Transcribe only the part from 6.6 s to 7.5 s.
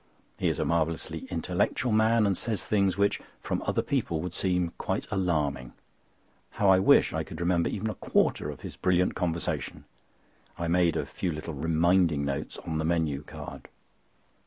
I wish I could